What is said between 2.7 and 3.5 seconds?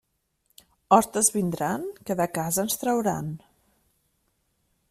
trauran.